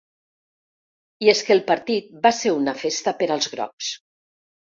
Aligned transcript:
I 1.25 1.29
és 1.33 1.43
el 1.43 1.45
que 1.49 1.53
el 1.55 1.61
partit 1.67 2.07
va 2.25 2.33
ser 2.39 2.55
una 2.55 2.75
festa 2.81 3.15
per 3.21 3.29
als 3.37 3.53
grocs. 3.55 3.93